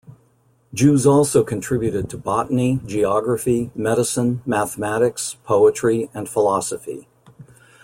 Jews 0.73 1.05
also 1.05 1.43
contributed 1.43 2.09
to 2.09 2.17
botany, 2.17 2.79
geography, 2.87 3.69
medicine, 3.75 4.41
mathematics, 4.47 5.35
poetry 5.43 6.09
and 6.11 6.27
philosophy. 6.27 7.07